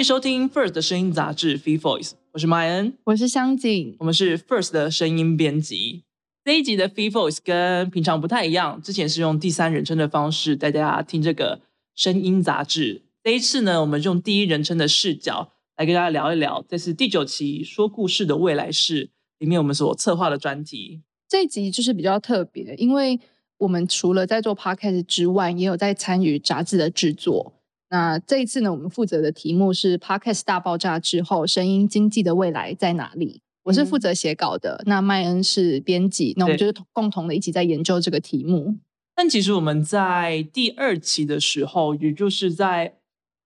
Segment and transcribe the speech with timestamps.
[0.00, 6.04] 迎收听 First 的声音杂志 Free Voice，我是麦恩，我是香景，我们是 First 的声音编辑。
[6.42, 11.60] 这一集的 Free Voice 跟平常不太一样，之前是用第三人称的方式带大家听这个
[11.94, 13.02] 声音杂志。
[13.22, 21.02] 这一次呢，我们用第一人称的视角来跟大家聊一聊，这是第九期说故事的未来式里面我们所策划的专题。
[21.28, 23.20] 这一集就是比较特别，因为
[23.58, 27.52] 我们除了在做 Podcast 之外，也有在参与杂志的制作。
[27.90, 33.42] 那这一次呢，我们负责的题目是 Podcast 大爆炸之后，声音经济的未来在哪里？
[33.64, 38.76] 我是负责写稿的，那麦恩是编辑，那我们就是共同的一起在研究这个题目。
[39.14, 42.94] 但其实我们在第二期的时候，也就是在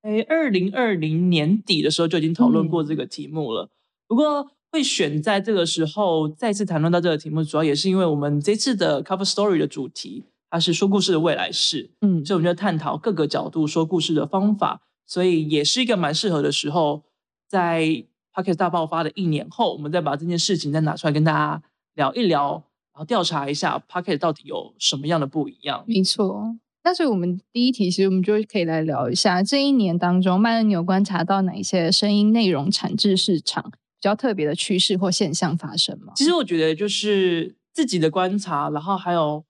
[0.02, 3.70] 诶二零二零年底的时候就已经讨论过这个题目了。
[4.06, 17.02] 不过会选在这个时候再次谈论到这个题目，主要也是因为我们这次的 Cover Story 的主题，它是说故事的未来式，嗯，所以我们就探讨各个角度说故事的方法，所以也是一个蛮适合的时候
[17.48, 18.06] 在。
[18.36, 21.62] p o c k e t 大爆发的一年后，我们再把这件事情再拿出来跟大家
[21.94, 22.50] 聊一聊，
[22.92, 25.84] 然后调查一下 p o c k e t 到底有什么样的不一样。
[25.86, 36.12] 没错，那所以我们第一题其实我们就可以来聊一下这一年当中，麦恩你有观察到哪一些声音内容产制市场比较特别的趋势或现象发生吗？
[36.16, 39.44] 其实我觉得就是自己的观察，然后还有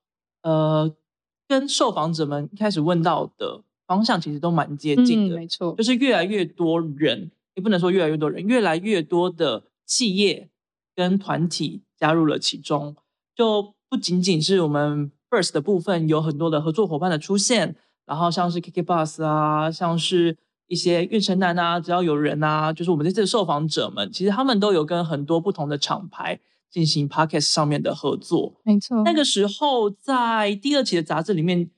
[0.45, 0.95] 呃，
[1.49, 5.35] 跟受访者们一开始问到的方向其实都蛮接近的。
[5.37, 7.33] 没错，就是越来越多人。
[7.57, 10.51] 也不能说越来越多人，越来越多的企业
[10.93, 12.97] 跟团体加入了其中，
[13.33, 17.77] 就不仅仅是我们 First 的部分有很多的合作伙伴的出现，
[18.07, 20.37] 然后像是 KK Bus 啊，像是
[20.67, 26.41] 一些运城南啊，只要有人啊，就是我们这次的受访者们，其实他们都有跟很多不同的厂牌
[26.75, 28.61] 进行 Podcast 上面的合作。
[28.65, 31.71] 没错，那个时候在第二期的杂志里面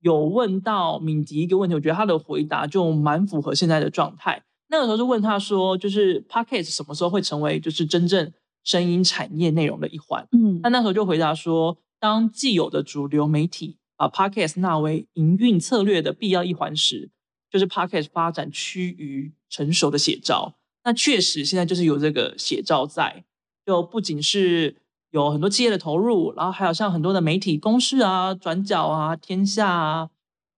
[0.00, 4.42] 有问到敏迪一个问题，我觉得他的回答就蛮符合现在的状态。
[4.70, 8.32] 那个时候就问他说，就是 podcast 什么时候会成为就是真正
[8.64, 10.26] 声音产业内容的一环？
[10.32, 17.10] 嗯，他那时候就回答说，当既有的主流媒体把 podcast 纳为营运策略的必要一环时，
[17.50, 20.54] 就是 podcast 发展趋于成熟的写照。
[20.84, 23.24] 那确实现在就是有这个写照在，
[23.68, 24.74] 就不仅是
[25.10, 30.08] 有很多企业的投入，然后还有像很多的媒体公司啊、转角啊、天下啊，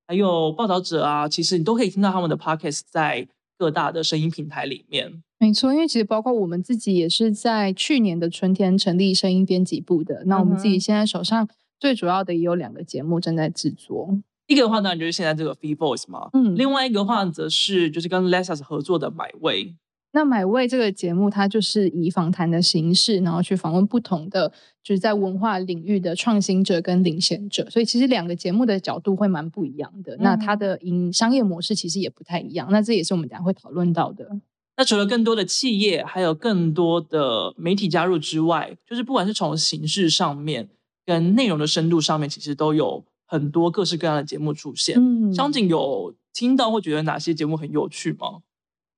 [0.07, 3.27] 还有报道者啊，其实你都可以听到他们的 podcast 在。
[3.61, 10.23] 各大的声音平台里面，没错，因为其实包括我们自己也是在去年的春天成立声音编辑部的。
[10.25, 11.47] 那我们自己现在手上
[11.79, 19.77] 最主要的也有两个节目正在制作，一个的话当然就是现在这个 Free Voice 嘛，嗯，另外一个话则是就是跟 Lessas 合作的买位。
[20.13, 30.17] 那买位这个节目，它就是以访谈的形式，然后去访问不同的就是在文化领域的创新者跟领先者，所以其实两个节目的角度会蛮不一样的。
[30.19, 32.69] 那它的营商业模式其实也不太一样。
[32.73, 34.29] 那这也是我们等下会讨论到的。
[34.77, 40.71] 那除了更多的企业，还有更多的媒体加入之外，就是不管是从形式上面
[41.05, 44.97] 跟内容的深度上面，其实都有很多各式各样的节目出现。
[44.99, 48.41] 嗯，香景有听到或觉得哪些节目很有趣吗？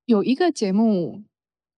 [0.07, 1.23] 有一个节目，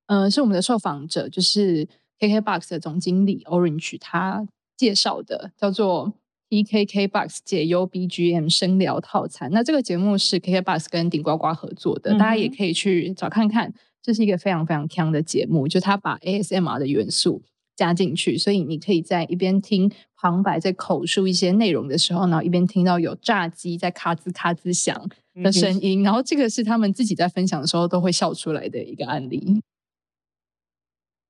[0.07, 1.87] 呃，是我们的受访者，就是
[2.19, 4.47] KKBOX 的总经理 Orange，他
[4.77, 6.15] 介绍的，叫做
[6.51, 9.51] TKKBOX 解忧 BGM 声聊套餐。
[9.53, 13.73] 那这个节目是 KKBOX 跟顶呱呱合作的，大家也可以去找看看。
[14.03, 17.43] 这是一个非常非常强的节目，就他把 ASMR 的元素
[17.75, 25.09] 加进去，所以你可以在一边听旁白在口述一些内容的时候，然后一边听到有炸鸡在咔吱咔吱响。
[25.43, 29.63] 的声音，然后这个是他们自己在分享的时候都会笑出来的一个案例。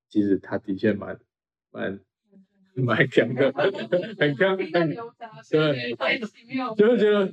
[0.09, 1.19] 其实他的确蛮
[1.71, 2.01] 蛮
[2.75, 3.53] 蛮强的，
[4.19, 5.95] 很强，对，
[6.77, 7.33] 就是觉得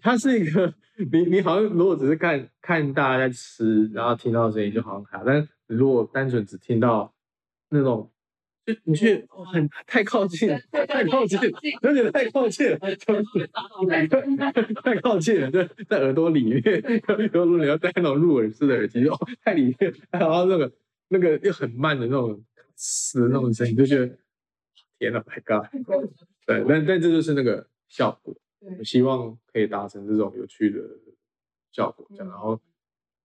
[0.00, 0.74] 他是一个，
[1.10, 7.14] 你你好像如果只是看看大家在吃，然后听到声音就好像卡，但如果单纯只听到
[7.70, 8.08] 那种。
[8.64, 11.38] 就你去很太靠近，太靠近，
[11.82, 12.94] 有点太靠近了，太
[15.00, 16.62] 靠近了，在在耳朵里面。
[17.32, 20.72] 如果你要戴那种入耳式的耳机，哦，太里面，然后那个
[21.08, 22.44] 那个又很慢的那种
[22.76, 24.16] 嘶那种声音，就觉得
[24.98, 25.66] 天哪，My God！
[26.46, 28.34] 对，但但这就是那个效果。
[28.78, 30.78] 我希望可以达成这种有趣的
[31.72, 32.60] 效果，这样，然后。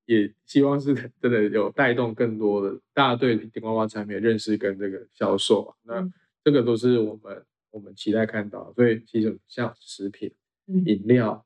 [0.08, 6.12] 也希望是 真的有带动更多的大家对顶呱呱产品的认识跟这个销售啊，那
[6.44, 8.72] 这个都是我们我们期待看到。
[8.74, 10.34] 所以其实像食品、
[10.66, 11.46] 饮料，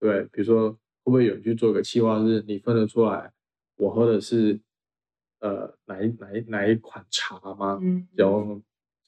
[0.00, 3.30] 对，比如说会不会有人去做个企划，是你分得出来
[3.76, 4.58] 我喝的是
[5.40, 7.78] 呃哪一哪一哪一款茶吗？
[7.82, 8.60] 嗯，然后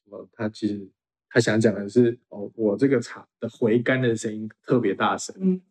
[0.05, 0.87] 什么他其实
[1.31, 5.63] 他想讲的是哦，我这个茶的回甘的声音特别大声，嗯，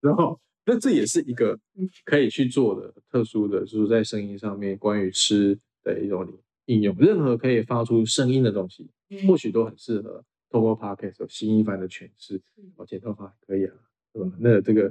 [0.00, 0.40] 然后。
[0.66, 1.58] 那这也是一个
[2.04, 6.26] 可以去做的特殊的，就是在声音上面关于吃的一种
[6.64, 6.96] 应用。
[6.98, 8.88] 任何可以发出声音的东西，
[9.28, 12.40] 或许都很适合透过 podcast 有新一番的诠释。
[12.76, 13.74] 哦，剪头发可以啊，
[14.12, 14.32] 对吧？
[14.40, 14.90] 那这个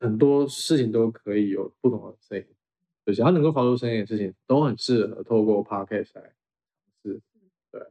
[0.00, 2.46] 很多事情都可以有不同的声音，
[3.04, 6.32] 就只要能够发出声音的事情，都很适合透过 podcast 来
[7.02, 7.20] 是。
[7.70, 7.82] 对，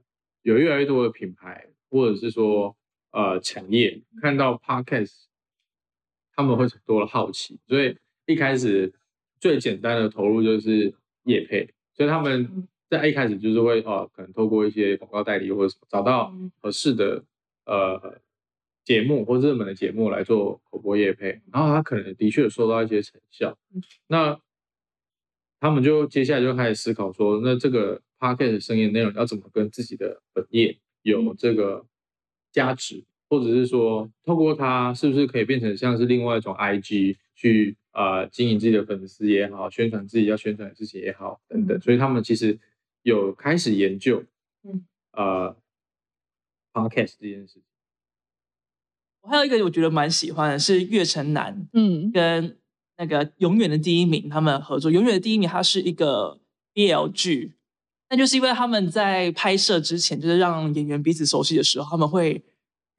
[0.42, 2.76] 有越来越多的品牌，或者是说
[3.12, 5.26] 呃产业看到 podcast。
[6.36, 8.94] 他们会多了好奇，所以一开始
[9.40, 10.94] 最简单的投入就是
[11.24, 17.24] 业配，所以他们在一开始就是会哦，可能透过一些广告代理或者什么找到合适的
[17.66, 18.20] 呃
[18.84, 23.58] 节目或热门的节目来做口播业配，然后他可能的确收到一些成效，
[24.08, 24.40] 那
[25.60, 31.86] 他们就接下来就开始思考说，那这个 podcast 声音内容要怎么跟自己的本业有这个
[32.52, 33.06] 价值？
[33.32, 42.60] 或者是说，透过它是不是可以变成像是另外一种 IG 去呃经营自己的粉丝也好，宣传自己要宣传的事情也好等等，所以他们其实
[43.04, 44.22] 有开始研究，
[44.66, 45.56] 嗯呃
[46.74, 47.64] ，Podcast 这件事情。
[49.22, 52.58] 我还有一个我觉得蛮喜欢的是岳城南，嗯，跟
[52.98, 56.42] 那个永远的第一名他们合作，永远的第一名它是一个
[56.74, 57.54] BL 剧，
[58.10, 62.44] 那就是因为他们在拍摄之前，就是让演员彼此熟悉的时候，他们会。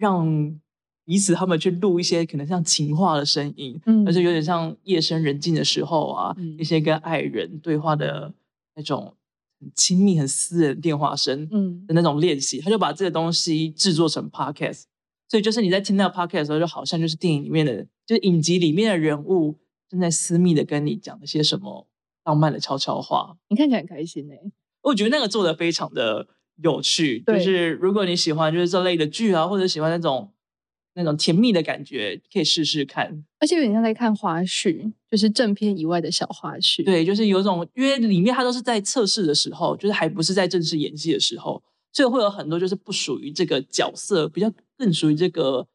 [0.03, 0.61] 让
[1.05, 8.35] 彼此他们去录一些可能像情话的声音，嗯，而且有点像夜深人静的时候啊，一些跟爱人对话的
[8.75, 9.15] 那种
[9.61, 14.83] 很亲密、很私人电话声，嗯的那种练习，他就把这个东西制作成 podcast，
[15.29, 21.87] 所以就是你在听到 podcast 的时候，就好像就是电影里面的，就是影集里面的人物正在私密的跟你讲了些什么
[22.25, 23.37] 浪漫的悄悄话。
[23.51, 24.35] 你看起来很开心呢，
[24.83, 26.27] 我觉得那个做的非常的。
[26.57, 30.31] 有趣，就是如果你喜欢就是这类的剧啊，或者喜欢那种
[30.95, 33.25] 那种甜蜜的感觉，可以试试看。
[33.41, 36.85] 而且有点像在看花絮，就是正片以外的小花絮。
[36.85, 41.63] 对，就是有种，因为里面它都是在测试的时候，就是还不是在正式演戏的时候，
[41.93, 45.67] 所以会有很多就是不属于这个角色，比较更属于这个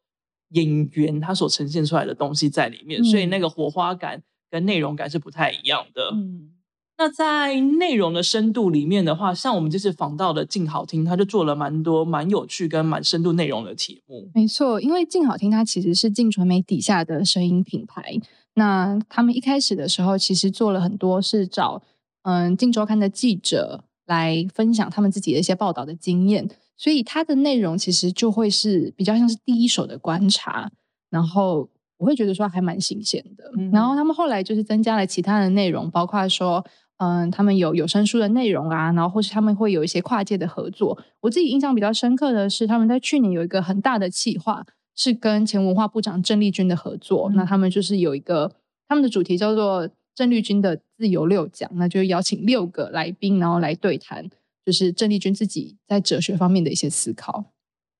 [0.50, 6.10] 演员他所呈现出来的东西在里面，所以那个火花感跟内容感是不太一样的。
[6.14, 6.52] 嗯。
[7.00, 14.28] 那在内容的深度里面的话，像我们这次访到的静好听，他就做了蛮多蛮有趣跟蛮深度内容的题目。
[14.34, 18.20] 没错，因为静好听它其实是静传媒底下的声音品牌。
[18.54, 21.80] 那他们一开始的时候，其实做了很多是找
[22.22, 30.68] 嗯静周刊的记者来分享他们自己的一些报道的经验，所以它的内容其实就会是比较像是第一手的观察，
[31.10, 31.68] 然后
[31.98, 33.44] 我会觉得说还蛮新鲜的。
[33.72, 36.64] 然后他们后来就是增加了其他的内容，包括说。
[36.98, 40.98] 嗯，他们有有声书的内容啊，然后或是他们会有一些跨界的合作。
[41.20, 44.66] 我自己印象比较深刻的是，他们在去年有一个很大的企划，
[44.96, 47.30] 是跟前文化部长郑丽君的合作。
[47.34, 48.52] 那他们就是有一个
[48.88, 54.28] 他们的主题叫做郑丽君的自由六讲，那就邀请六个来宾，然后来对谈，
[54.66, 57.52] 就是郑丽君自己在哲学方面的一些思考。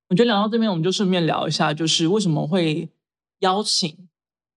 [0.08, 2.88] 我觉得聊到这边，我们就顺便聊一下，就是为什么会
[3.38, 4.07] 邀请。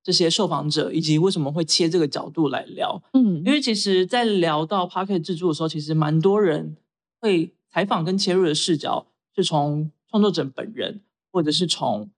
[0.03, 3.01] 这些受访者以及为什么会切这个角度来聊？
[3.13, 6.75] 嗯，因为其实，在聊到 p a r k e t 制作的时候，其实蛮多人
[7.19, 9.05] 会采访跟切入的视角
[9.35, 12.09] 是从创作者本人，或者是从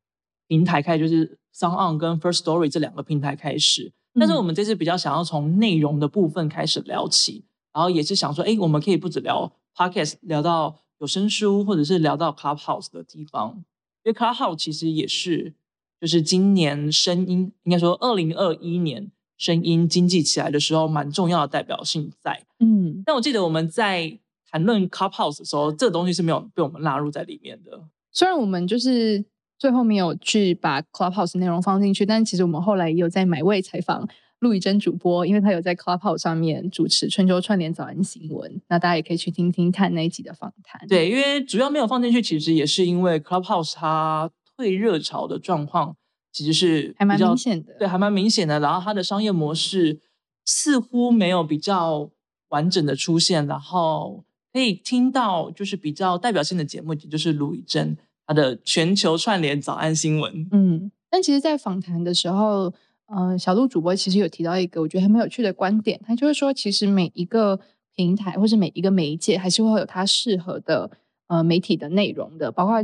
[0.48, 3.92] 平台开始，就是 Sound On 跟 First Story 这两个平台开始。
[4.18, 13.66] 但是我们这次比较想要从内容的部分开始聊起，然后也是想说，哎，我们可以不止聊 Podcast，聊到有声书，或者是聊到 Clubhouse 的地方，
[14.04, 15.56] 因为 Clubhouse 其实也是。
[16.04, 22.44] 就是今年声音，应该说二零二一年声音经济起来的时候，蛮重要的代表性在。
[22.60, 24.20] 嗯，但我记得我们在
[24.52, 27.86] 谈论 Clubhouse 的时候，这个东西是没有被我们纳入在里面的。
[28.12, 29.24] 虽然我们就是
[29.58, 34.06] 最后没有去把 Clubhouse 内容放进去，但其实我们后来也有在买位采访
[34.40, 40.86] 陆以真主播，因为他有在 Clubhouse 上面主持春秋串联早安新闻，那大家也可以去听听看那一集的访谈。
[40.90, 44.30] 对，因为主要没有放进去，其实也是因为 Clubhouse 它。
[44.56, 45.96] 退热潮的状况
[46.32, 48.60] 其实是还蛮明显的，对，还蛮明显的。
[48.60, 50.00] 然后它的商业模式
[50.46, 52.10] 似乎没有比较
[52.50, 57.96] 完整的出现，然后可以听到就是比较代表性的节目，也就是卢以真
[58.26, 60.48] 他的全球串联早安新闻。
[60.52, 62.74] 嗯，但其实，在访谈的时候，
[63.16, 67.60] 嗯，小鹿主播其实有提到一个我觉得很有趣的观点，他就是说，其实每一个
[67.96, 70.90] 平台或是每一个媒介，还是会有它适合的
[71.28, 72.84] 呃媒体的内容的，包括。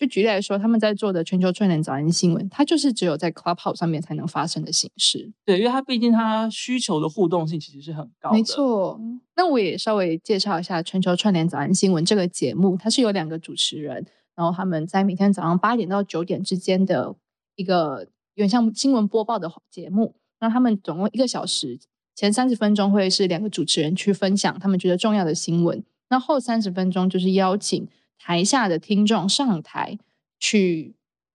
[0.00, 5.30] 就举例来说，他们在做的全球串联早安新闻，它就是只有在 Clubhouse 上面才能发生的形式。
[5.44, 8.36] 对，因为它毕竟它需求的互动性其实是很高的。
[8.36, 8.98] 没错。
[9.36, 17.14] 那我也稍微介绍一下全球串联早安新闻这个节目，它是有两个主持人，然后他们在每天早上八点到九点之间的
[17.56, 20.14] 一个有点像新闻播报的节目。
[20.40, 21.78] 那他们总共一个小时，
[22.14, 27.86] 前三十分钟会是两个主持人去分享他们觉得重要的新闻，那后三十分钟就是邀请
[28.22, 29.98] 台下的听众上台
[30.38, 30.94] 去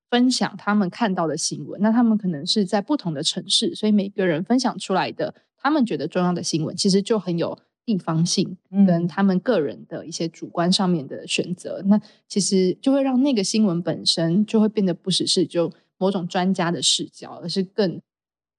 [0.09, 1.81] 分享他们看到的新闻。
[1.81, 11.81] 那他们可能是在不同的城市，所以每个人分享出来的他们觉得重要的新闻，其实就很有地方性跟嗯他们个人的一些主观上面的选择。
[11.87, 17.99] 那其实就会让那个新闻本身就会变得不只是就某种专家的视角，而是更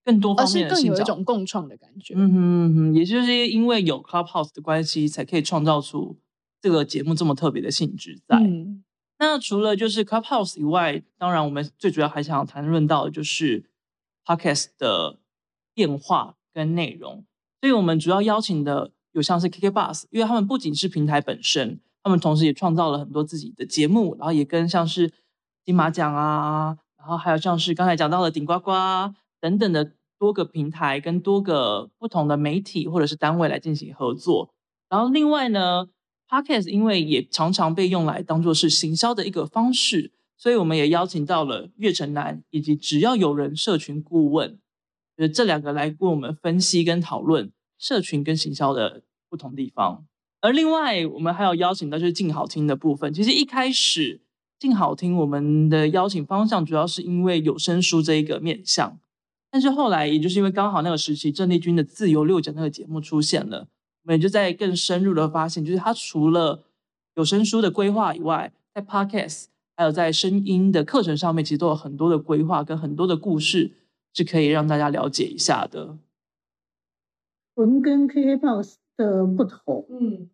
[0.05, 2.15] 更多方而是更有一种共创的感觉。
[2.17, 6.17] 嗯哼嗯哼，也就是因为有 Clubhouse 的关系，才可以创造出
[6.61, 8.39] 这个节目这么特别的性质在。
[8.39, 8.83] 嗯
[9.19, 13.65] 那除了就是 Clubhouse 以外，当然我们最主要还想谈论到的就是
[14.27, 15.19] Podcast 的
[15.73, 17.25] 变化跟内容。
[17.63, 25.11] 所以我们主要邀请的有像是 KK Bus，因为他们不仅是平台本身，他们同时也创造了很多自己的节目，然后也跟像是
[25.65, 28.71] 金马奖啊，然后还有像是刚才讲到的顶呱呱
[29.41, 34.51] 等等的多个平台跟多个不同的媒体或者是单位来进行合作。
[34.91, 35.89] 然后另外呢
[36.29, 44.59] ，Podcast 因为也常常被用来当做是行销的一个方式，所以我们也邀请到了岳城南以及只要有人社群顾问，
[45.17, 50.07] 就是这两个来为我们分析跟讨论社群跟行销的不同地方。
[50.41, 53.13] 而另外，我们还有邀请到就是静好听的部分。
[53.13, 54.21] 其实一开始
[54.59, 59.01] 静好听我们的邀请方向主要是因为有声书这一个面向，
[59.51, 63.67] 但是后来也就是因为刚好那个时期郑丽君的自由六讲那个节目出现了，
[64.07, 66.63] 我们也就在更深入的发现，就是它除了
[67.17, 69.47] 有声书的规划以外，在 Podcast
[69.77, 73.73] 还有在声音的课程上面，其实都有很多的规划跟很多的故事
[74.15, 75.99] 是可以让大家了解一下的。
[77.57, 80.31] 我们跟 KKBOX 的不同，嗯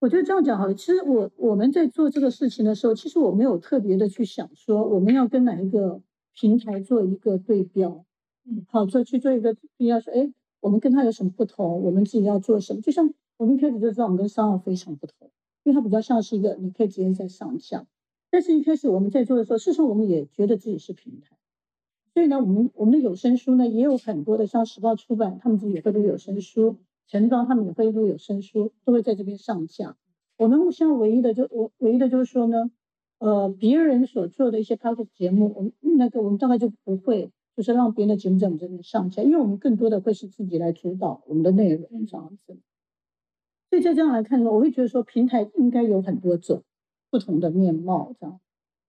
[0.00, 0.74] 我觉得这样讲好了。
[0.74, 6.02] 其实我我们在做这个事情的时候，其实我没有特别的去想说我们要跟哪一个
[6.34, 8.04] 平台做一个对标，
[8.44, 11.82] 嗯，好做去做一个比较说，哎，我们跟他有什么不同？
[11.82, 12.80] 我们自己要做什么？
[12.80, 15.30] 就像我们一开始就知道我们跟商号非常不同，
[15.64, 17.86] 因为它比较像是一个你可以直接在上架，
[18.30, 21.36] 但是一开始我们在做的时候，事实上我们也觉得自己是平台。
[22.14, 29.96] 所以呢，我们我们的有声书呢也有很多的，像时报出版，他们自己也会录有声书，陈庄他们也会录有声书，都会在这边上架。
[30.36, 32.70] 我们现在唯一的就我唯一的就是说呢，
[33.18, 42.56] 呃，别人所做的一些 podcast 节目，我们那个我们大概就不会，就是让别人的节目在我们这边上架，因为我们更多的会是自己来主导我们的内容这样子。
[43.68, 46.62] 所以在这样来看呢，我会觉得说平台应该有很多种
[47.10, 48.38] 不同的面貌这样。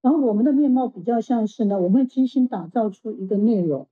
[0.03, 3.87] 然后我们的面貌比较像是呢，我们会精心打造出一个内容，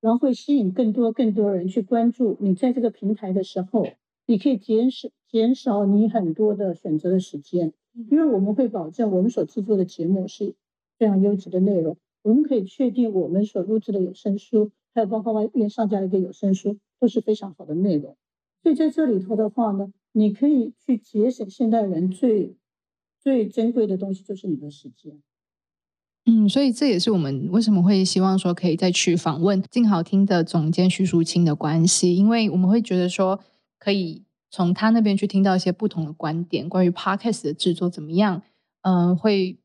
[0.00, 3.84] 然后会吸引更多更多人去关注你在这个平台的时候，
[4.26, 7.72] 你可以减少减少你很多的选择的时间，
[8.12, 10.54] 因为我们会保证我们所制作的节目是
[11.00, 18.16] 非常优质的内容，我们可以确定我们所录制的有声书，还有包括外面上架的一个有声书都是非常好的内容。
[18.62, 22.56] 所以在这里头的话呢，你可以去节省现代人最
[23.18, 25.20] 最珍贵的东西，就是你的时间。
[26.26, 33.40] 嗯，所以这也是我们为什么会希望说可以再去访问静好听的总监徐淑清的关系，因为我们会觉得说
[33.78, 38.42] 可以从他那边去听到一些不同的观点，关于 podcast 的制作怎么样，
[38.82, 39.58] 嗯、会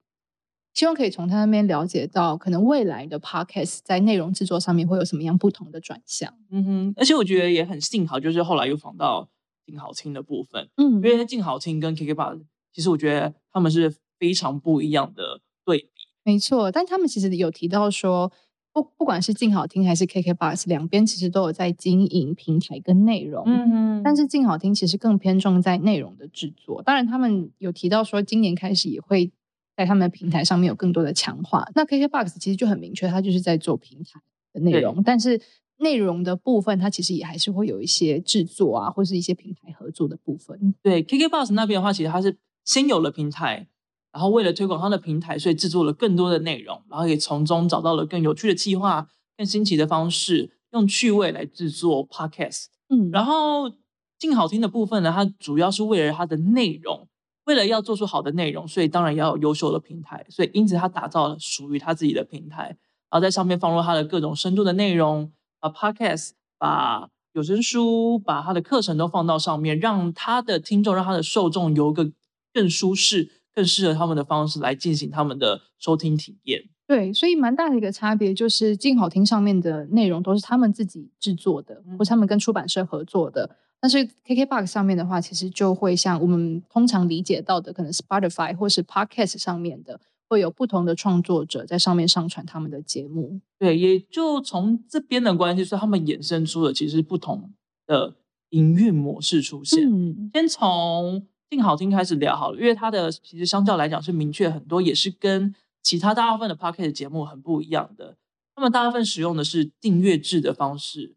[0.75, 6.31] 希望可以从他那边了解到可能未来的 podcast 在内容制作上面会有什么样不同的转向。
[6.51, 9.29] 嗯哼，而且我觉得也很幸好，就是后来又访到
[9.65, 13.89] 静好听的部分，嗯因为静好听跟 KK b 其实我觉得他们是
[14.19, 15.89] 非常不一样的对比。
[16.25, 18.29] 没错，但他们其实有提到说，
[18.73, 23.45] 不不管是静好听还是 KKBox，两边其实都有在经营平台跟内容。
[23.47, 26.83] 嗯但是静好听其实更偏重在内容的制作。
[26.83, 29.31] 当然，他们有提到说，今年开始也会
[29.75, 31.67] 在他们的平台上面有更多的强化。
[31.75, 34.21] 那 KKBox 其实就很明确，它就是在做平台
[34.53, 35.41] 的内容，但是
[35.77, 40.73] 内容的部分，它其实也还是会有一些制作啊，或是一些平台合作的部分。
[40.81, 43.67] 对 KKBox 那边的话，其实它是先有了平台，
[44.13, 52.67] 然后为了推广它的平台，所以制作了更多的内容，然后也从中找到了更有趣的计划、更新奇的方式，用趣味来制作 Podcast。
[52.87, 53.69] 嗯，然后
[54.17, 57.09] 静好听的部分呢，它主要是为了它的内容，
[57.45, 62.63] 为了要做出好的内容，所以当然要有优秀的平台，所以因此他打造了属于他自己的平台，
[63.09, 72.11] 然后在上面放入他的各种深度的内容，把 Podcast、把有声书、把他的课程都放到上面，让他的听众、让他的受众有一个
[72.53, 76.63] 更舒适、更适合他们的方式来进行他们的收听体验。
[76.87, 83.57] 对，所以蛮大的一个差别就是，静好听上面的内容都是他们自己制作的，嗯或是他们跟出版社合作的。
[83.81, 93.41] 但是 KKBox 上面的话，其实就会像我们通常理解到的，可能 Spotify 或是 Podcast 上面的，会有不同的创作者在上面上传他们的节目。
[93.59, 97.53] 对，也就从这边的关系，所以他们衍生出了其实不同
[97.85, 98.15] 的
[98.49, 99.87] 营运模式出现。
[99.87, 105.53] 嗯，先从静好听开始聊好了，因为它的其实相较来讲是明确很多，也是跟
[105.83, 108.17] 其他大部分的 Podcast 节目很不一样的。
[108.55, 111.13] 他们大部分使用的是订阅制的方式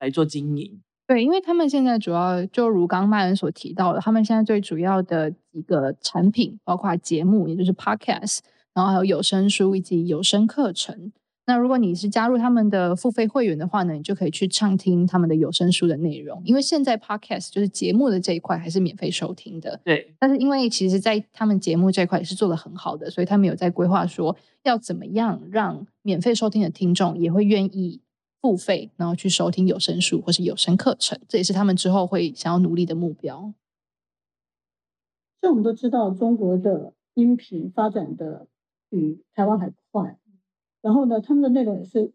[0.00, 0.80] 来做经营。
[1.08, 8.40] 对，因为他们现在主要就如刚麦恩所提到的，他们现在最主要的一个产品，包括节目，也就是 podcast，
[8.74, 11.10] 然后还有有声书以及有声课程。
[11.46, 16.42] 那如果你是加入他们的付费会员的话呢，你就可以去畅听他们的有声书的内容。
[16.44, 28.02] 因为现在 podcast 就是节目的这一块还是免费收听的，对，但是因为其实，在他们节目这一块也是做的很好的，所以他们有在规划说要怎么样让免费收听的听众也会愿意
[28.40, 33.52] 付费，然后去收听有声书或是有声课程，这也是他们之后会想要努力的目标。
[35.40, 38.48] 这我们都知道，中国的音频发展的
[38.90, 40.18] 比台湾还快，
[40.82, 42.12] 然后呢，他们的内容也是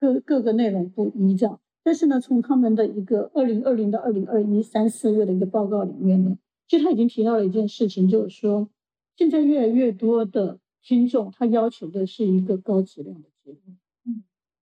[0.00, 1.60] 各各个内容不一这样。
[1.82, 6.36] 但是呢，从他们的一个二零二零到二零二一三四月的一个报告里面呢，
[6.66, 8.68] 其实他已经提到了一件事情，就是说
[9.16, 13.76] 现在越来越多的听众他要求的是一个高质量的节目，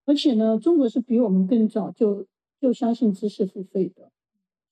[0.07, 2.27] 而且呢，中国是比我们更早就
[2.61, 4.11] 就相信知识付费的，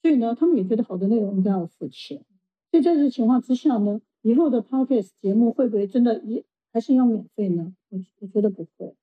[0.03, 2.25] 所以呢，他们也觉得好的内容应该要付钱。
[2.71, 7.75] 所以在这个情况之下呢，以后的 podcast 节目会不会真的也还是要免费呢？
[7.91, 8.95] 我我觉得不会。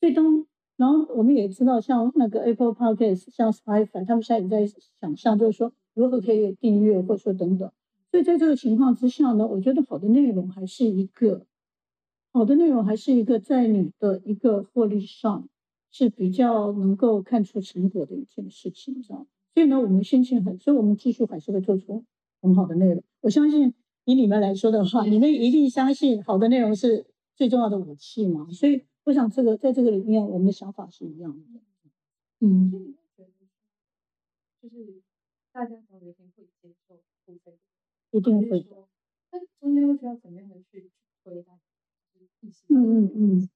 [0.00, 0.46] 所以当
[0.76, 7.70] 然后我们也知道，像那个 Apple Podcast、像 Spotify，他们现在也在想象，就是说如何可以订阅，或者说等等。
[8.10, 11.44] 所以在这个情况之下呢，我觉得好的内容还是一个
[12.32, 15.48] 好的内容，还是一个在你的一个获利上
[15.90, 19.26] 是比较能够看出成果的一件事情，这样。
[19.54, 22.04] 所以呢，我们心情很，所以我们继续还是会做出
[22.40, 23.02] 很好的内容。
[23.22, 28.48] 我相信以你们来说的话，你们一定相信好的内容是最重要的武器嘛。
[28.50, 31.60] 所以我想这个在这个里面，我们的想法是一样的。
[32.40, 32.94] 嗯，
[34.62, 35.02] 就是
[35.50, 36.94] 大家总有一天会接受
[38.10, 38.76] 一定会的。
[39.32, 40.90] 那中间会需要怎么样的去
[41.24, 41.58] 回答？
[42.42, 43.48] 嗯嗯嗯，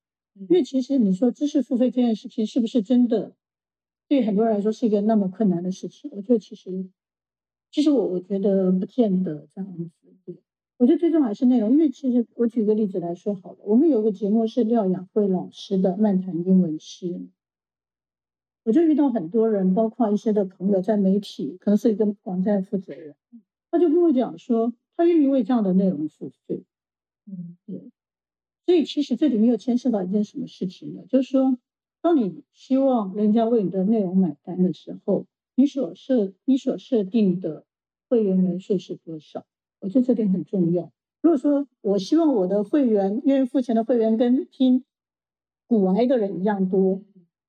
[0.49, 3.35] 因为其实你说知识付费这件事情是不是真的
[4.09, 6.11] 对很多人来说是一个那么困难的事情？
[6.13, 6.89] 我觉得其实，
[7.71, 9.91] 其实我我觉得不见得这样子。
[10.25, 10.37] 对，
[10.79, 11.71] 我觉得最重要还是内容。
[11.71, 17.29] 因为其实我举个例子来说好了，我们有个节目是廖雅慧老师的漫谈英文诗，
[18.65, 23.15] 我就遇到很多人，包括一些的朋友在媒体，可能是一个网站负责人，
[23.71, 26.65] 他就跟我讲说，他愿意为这样的内容付费。
[27.27, 27.91] 嗯，对。
[28.73, 31.03] 所以其实这里面又牵涉到一件什么事情呢？
[31.07, 31.59] 就是说，
[32.01, 37.67] 当你希望人家为你的内容买单的时候，你所设你所设定的
[38.09, 39.45] 会员人数是多少？
[39.81, 40.91] 我觉得这点很重要。
[41.21, 44.85] 如果说我希望我的会员愿意付钱的会员跟听
[45.67, 47.03] 古癌的人一样多，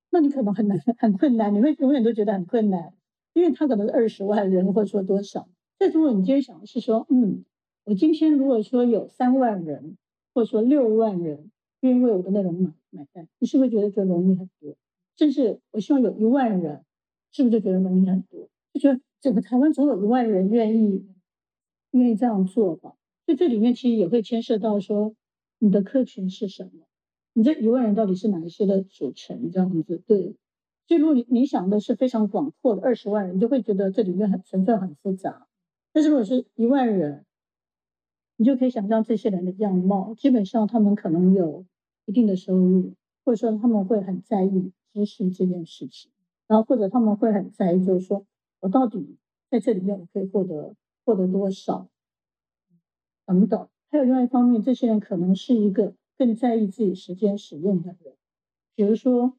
[0.10, 2.94] 那你可能很难很困难，你会永远都觉得很困难，
[3.32, 5.48] 因为他可能是二十万人，或者说多少。
[5.78, 7.46] 但如果你今天想的是说，嗯，
[7.86, 9.96] 我今天如果说有三万人。
[10.34, 14.76] 或者说六万人愿意为我的内容买买单，你是不是觉得就容易很多？
[15.18, 16.84] 甚至我希望有一万人，
[17.32, 18.50] 是不是就觉得容易很多？
[18.74, 21.06] 就觉得整个台湾总有一万人愿意
[21.92, 22.96] 愿意这样做吧？
[23.26, 25.16] 所以这里面其实也会牵涉到说
[25.60, 26.88] 你的客群是什么，
[27.34, 29.52] 你这一万人到底是哪一些的组成？
[29.52, 30.36] 这样子对。
[30.88, 35.48] 所以如果你你想的是非常广阔的二十万人，你就会觉得这里面很成分很复杂。
[35.94, 37.26] 但是如果是一万人，
[38.36, 41.66] 你就可以想象这些人的样貌，基本上他们可能有
[42.06, 42.94] 一定的收入，
[43.24, 46.12] 或者说他们会很在意知识这件事情，
[46.48, 48.26] 然后或者他们会很在意，就是说
[48.60, 49.18] 我到底
[49.52, 51.88] 在这里面我可以获得获得多少
[53.26, 53.68] 等等。
[53.92, 58.16] 还有另外一方面，这些人可能是一个更在意自己时间使用的人。
[58.76, 59.34] 比如说，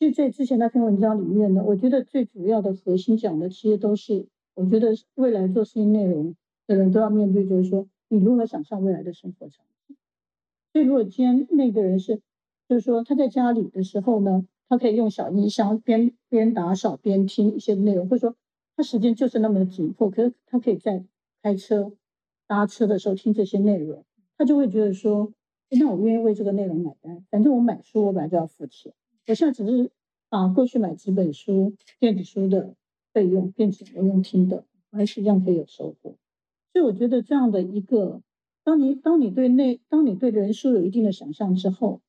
[0.00, 6.34] 就在之前那篇文章里面呢，我觉得最主要的核心讲的其实都是，我觉得未来做事情内容
[6.66, 7.86] 的人都要面对，就是说。
[8.12, 9.96] 你如何想象未来的生活场景？
[10.70, 12.20] 所以，如果今天那个人是，
[12.68, 18.36] 就是说他在家里的时候呢，他可以用小音箱边边打扫边听一些内容，或者说
[18.76, 21.02] 他时间就是那么的紧迫，可是他可以在
[21.42, 21.92] 开车
[22.46, 24.04] 搭车的时候听这些内容，
[24.36, 25.32] 他就会觉得说，
[25.70, 27.24] 那我愿意为这个内容买单。
[27.30, 28.92] 反正我买书我本来就要付钱，
[29.26, 29.90] 我现在只是
[30.28, 32.74] 把过去买几本书电子书的
[33.14, 36.14] 费用变成我用听的，我还是一样可以有收获。
[36.72, 38.22] 所以我觉得这样的一个，
[38.64, 42.00] 当你当你对那当你对人数有一定的想象之后，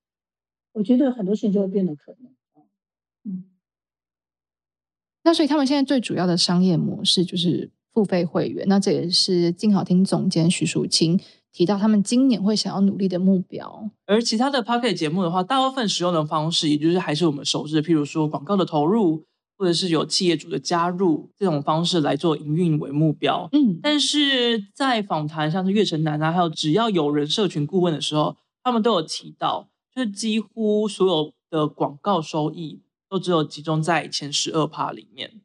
[0.73, 2.31] 我觉得很多事情就会变得可能。
[3.25, 3.43] 嗯，
[5.23, 11.19] 那所以他们现在最主要的商业模式就是付费会员，那这也是静好听总监徐淑清
[11.51, 13.89] 提到他们今年会想要努力的目标。
[14.05, 19.23] 而其他的 p o c k e t 节目的话，大部分使用的方式，也就是还是我们熟知的，譬如说广告的投入，
[19.57, 23.47] 或者是有企业主的加入这种方式来做营运为目标。
[23.51, 35.41] 嗯，但是在访谈像是岳城南啊，还有只要有人社群顾问的时候，他们都有提到，就是几乎所有的广告收益都只有集中在前十二趴里面。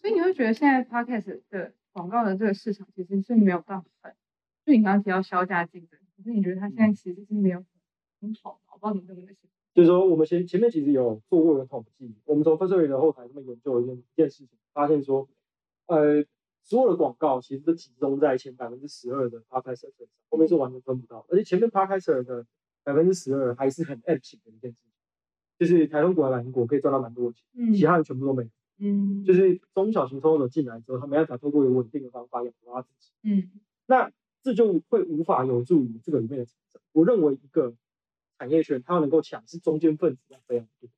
[0.00, 4.12] 所以你会觉得现在 podcast 的广告的这个市场其实是没有到很，
[4.64, 7.64] 就你刚刚提到销价竞争，可是你觉得它现在其实是没有
[8.20, 9.50] 很好，我不知道你这么想。
[9.78, 15.28] 就是说，我们前前面其实有做过一个统计，我们从 s t r 的后台这边研究一件一件事情，发现说，
[15.86, 16.24] 呃，
[16.64, 22.44] 所有的广告其实都集中在前百分之十二的 podcast 身上，后面是完全分不到，而且前面 podcast 的
[22.82, 24.90] 百分之十二还是很型的一件事情，
[25.60, 28.48] 就是台中国来英国可以赚到蛮多钱，嗯其他人全部都没有。
[28.80, 33.48] 嗯，就是中小型创作者进来之后，他没办法透过一个稳定的方法养活他自己，嗯
[33.86, 34.10] 那
[34.42, 36.82] 这就会无法有助于这个里面的成长。
[36.90, 37.72] 我认为一个
[38.38, 40.88] 产业圈它能够抢，是中间分子要非常多。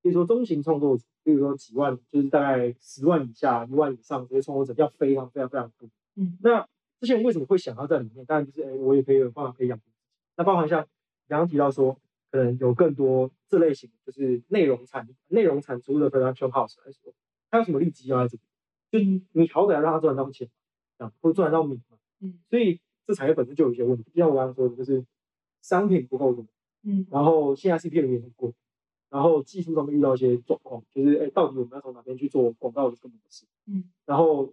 [0.00, 5.88] 比如说中型创作者，比如说几万，就是大概十万以下、一万以上这些创作者要非常非常非常多。
[6.16, 6.68] 嗯那
[7.00, 8.24] 这些人为什么会想要在里面？
[8.24, 9.96] 当然就是，哎，我也可以有办法可以养活自己。
[10.36, 10.86] 那包含像
[11.28, 11.98] 刚刚提到说，
[12.30, 17.12] 可能有更多这类型，就是内容产内容产出的 production house 来说，
[17.50, 18.38] 它有什么利基要在这
[19.00, 19.18] 里？
[19.18, 20.48] 就你好歹要让他赚到钱，
[20.98, 21.98] 这样或赚得到米嘛。
[22.20, 25.04] 嗯所以这产业本身就有一些问题，就像我刚刚说的，就是
[25.62, 26.46] 商品不够多，
[26.84, 28.52] 嗯然后现在 CPM 也很贵，
[29.10, 33.46] 然后技术上面遇到一些状况，就是哎，到底我们要从哪边去做广告的这个模式？
[33.66, 34.52] 嗯，然后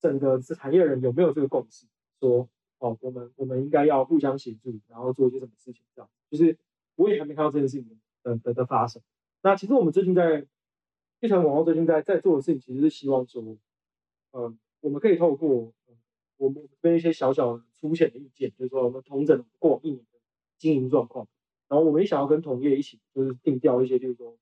[0.00, 1.86] 整个这产业人有没有这个共识，
[2.20, 5.82] 说哦，我们我们应该要互相协助，然后做一些什么事情？
[5.94, 6.58] 这样，就是
[6.96, 9.00] 我也还没看到这件事情的的的发生。
[9.42, 10.46] 那其实我们最近在
[11.20, 13.42] 一传广告最近在在做的事情，其实是希望说，
[14.32, 15.94] 呃，我们可以透过、呃
[16.36, 20.18] 我们这边一些小小的粗浅的意见，就是说我们同整过往一年的
[20.58, 21.28] 经营状况，
[21.68, 24.36] 然后我们也想要跟同业一起，就是定调一些，就是说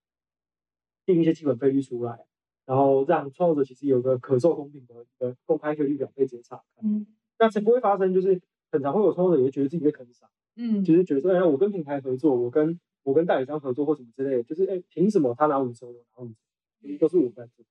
[1.05, 2.27] 定一些基本费率出来，
[2.67, 6.85] 然后让创作者其实有个可受公平的一个公开费率表可以直接查看。
[6.85, 7.07] 嗯
[7.39, 17.65] 那才不会发生，就是很常会有创作者也觉得自己被坑杀，嗯就是觉得说，哎，我跟平台合作，我跟我跟代理商合作或什么之类的，就是哎，凭什么他拿五十，我拿五十，都是我在做，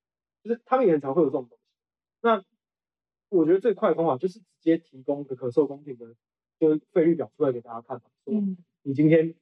[0.44, 1.64] 就是他们也很常会有这种东西。
[2.20, 2.44] 那
[3.30, 6.14] 我觉得最快的方法就是直接提供个可受公平的，
[6.58, 9.34] 就是费率表出来给大家看嘛，说嗯你今天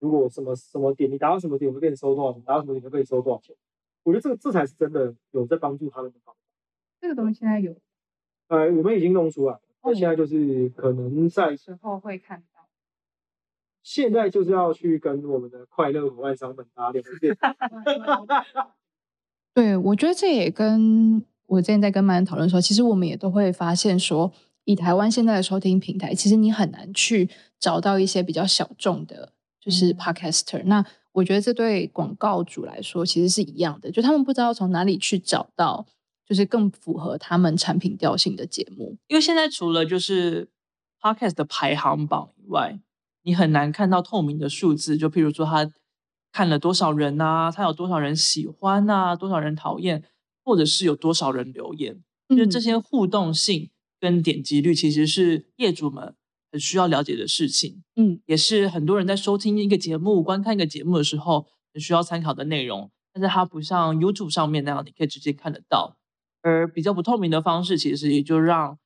[0.00, 3.54] 如果什么什么点，你达到什么点，我就给你收多少钱；达到什么点就可以收多少钱。
[4.04, 6.40] 我觉得这个这才是真的有在帮助他们的方法。
[7.00, 7.74] 这个东西现在有
[8.48, 12.68] 呃，我们已经弄出来了，那哦现在就是可能在时候会看到。
[13.82, 17.36] 现在就是要去跟我们的快乐伙伴商们打脸面。
[19.54, 24.32] 对，我觉得这也跟我之前在跟曼恩讨论说，其实我们也都会发现说，
[24.64, 29.96] 以台湾现在的收听平台，其实你很难去找到一些比较小众的，就是嗯。
[29.96, 35.86] podcaster、那我觉得这对广告主来说其实是一样的，就他们不知道从哪里去找到，
[36.26, 38.96] 就是更符合他们产品调性的节目。
[39.08, 40.48] 因为现在除了就是
[41.00, 42.78] podcast 的排行榜以外，
[43.22, 45.70] 你很难看到透明的数字，就譬如说他
[46.30, 50.04] 看了多少人啊，他有多少人喜欢啊，多少人讨厌，
[50.44, 52.62] 或者是有多少人留言，就是这嗯。
[52.62, 56.14] 些互动性跟点击率，其实是业主们
[56.50, 62.90] 很需要了解的事情，嗯也是很多人在收听一个节目、观看一个节目的时候很需要参考的内容。
[63.12, 65.96] 但是它不像 YouTube 上面那样，你可以直接看得到。
[66.40, 68.78] 而比较不透明的方式，其实也就让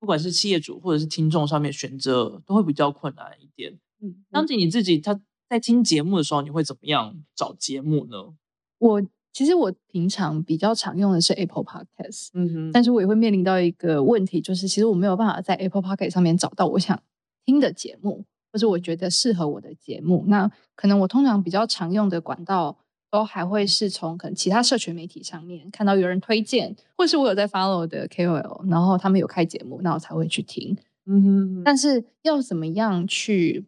[0.00, 3.78] 不管是企业主或者是听众上面选择都会比较困难一点。
[4.00, 8.34] 嗯，当姐你自己他在听节目的时候，你会怎么样找节目呢？
[8.78, 9.02] 我
[9.34, 12.28] 其实我平常比较常用的是 Apple Podcast。
[12.32, 16.98] 嗯哼但是我也会面临到一个问题，就是其实我没有办法在 Apple Podcast 上面找到我想
[17.44, 20.24] 听的节目，或是我觉得适合我的节目。
[20.28, 22.78] 那可能我通常比较常用的管道，
[23.10, 30.76] 都还会是从可能其他社群媒体上面看到有人推荐，或是我有在 follow 的 KOL，然后他们有开节目，那我才会去听。
[31.06, 33.66] 嗯哼但是要怎么样去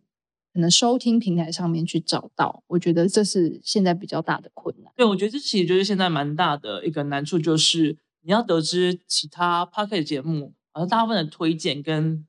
[0.57, 4.91] 可能收听平台上面去找到，我觉得这是现在比较大的困难。
[4.97, 12.27] 对，我觉得这其实就是现在蛮大的一个难处，就是你要得知其他 p o c k e t 节目，好像大部分的推荐跟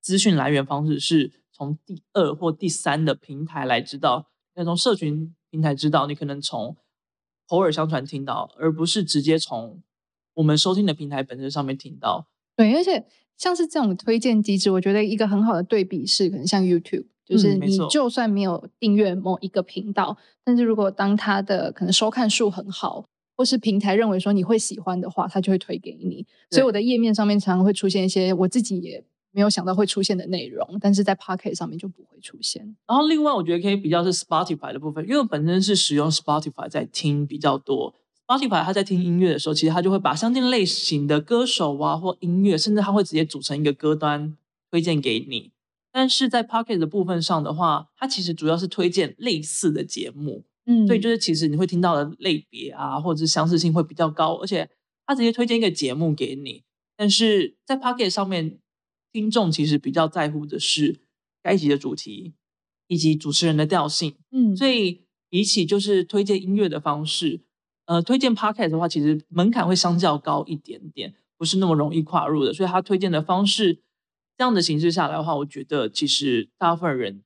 [0.00, 6.78] 资讯来源方式是从第二或第三的平台来知道，那从社群平台知道，你可能从
[7.46, 9.82] 口耳相传听到，而不是直接从
[10.32, 12.26] 我们收听的平台本身上面听到。
[12.56, 23.04] 对，而且像是这种推荐机制，我觉得一个很好的对比是，可能像 YouTube，就是你就算没有订阅某一个频道，但是如果当它的可能收看数很好，
[23.36, 26.24] 或是平台认为说你会喜欢的话，它就会推给你。
[26.50, 32.76] 所以我的页面上面常常会出现一些我自己也没有想到会出现的内容，但是在 Pocket 上面就不会出现。
[32.86, 37.94] 然后另外我觉得可以比较是 Spotify 的部分，因为我本身是使用 Spotify 在听比较多。
[38.26, 44.36] Spotify 它在听音乐的时候，其实它就会把相近类型的歌手啊或音乐，甚至它会直接组成一个歌单
[44.70, 45.52] 推荐给你。
[45.96, 54.68] 但是在 Pocket 的部分上的话，它其实主要是推荐类似的节目，嗯所以就是其实你会听到的类别啊，或者是相似性会比较高，而且
[55.06, 56.64] 它直接推荐一个节目给你。
[56.98, 58.58] 但是在 Pocket 上面，
[59.10, 61.00] 听众其实比较在乎的是
[61.42, 62.34] 该集的主题
[62.88, 67.40] 以及主持人的调性，嗯，所以比起就是推荐音乐的方式，
[67.86, 72.52] 呃，推荐 Podcast 的话，其实门槛会相较高一点点，不是那么容易跨入的。
[72.52, 73.80] 所以他推荐的方式，
[74.36, 77.22] 这样的形式下来的话，我觉得其实大部分人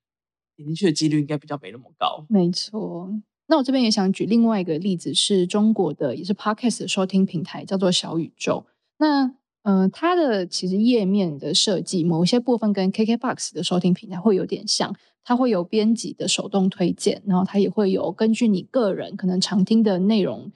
[0.56, 2.24] 点进去的几率应该比较没那么高。
[2.28, 3.10] 没错。
[3.46, 8.64] 那我这边也想举另外一个例子，是中国的也是 Podcast 的收听平台，叫做小宇宙。
[8.98, 14.94] 那呃，它的其实页面的设计，某一些部分跟 KKBox 的收听平台会有点像，
[15.24, 20.52] 它会有编辑的手动推荐，然后它也会有根据你个人可能常听的内容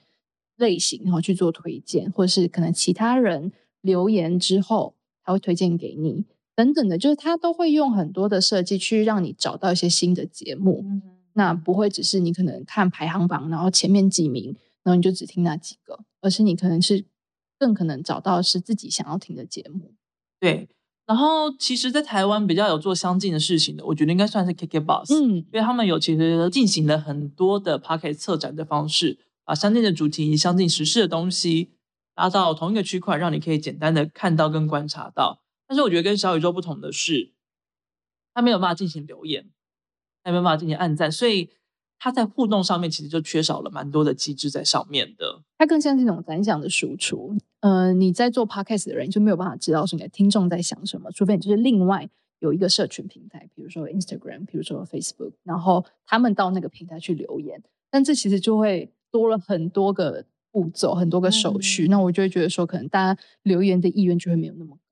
[0.55, 10.85] 类型，然后去做推荐，或者是可能其他人留言之后，它会推荐给你等等的，就是它都会用很多的设计去让你找到一些新的节目。
[11.33, 17.03] 那不会只是你可能看排行榜，然后前面几名，然后你就只听那几个，而是你可能是
[17.59, 19.93] 更可能找到是自己想要听的节目。
[20.39, 20.69] 对，
[21.05, 31.71] 然后其实，在台湾比较有做相近的事情的，我觉得应该算是 KKBox，嗯因为他们有其实进行了很多的 p o c k e t 策展的方式，把相近的主题、相近时事的东西
[32.15, 35.41] 拉到同一个区块，让你可以简单的看到跟观察到。
[35.67, 37.33] 但是我觉得跟小宇宙不同的是，
[38.33, 39.49] 它没有办法进行留言，
[40.23, 41.49] 它没有办法进行按赞，所以
[41.97, 45.43] 它在互动上面其实就缺少了蛮多的机制在上面的。
[45.57, 47.35] 它更像是一种单向的输出。
[47.61, 52.07] 呃，你在做 podcast 的人就没有办法知道是你的听众在想什么，除非你就是另外
[52.39, 61.87] 有一个社群平台，比如说 Instagram，比如说 Facebook，然后他们到那个平台去留言，但这其实就会多了很多个步骤，很多个手续。
[61.87, 64.84] 嗯那我就会觉得说，可能大家留言的意愿就会没有那么高。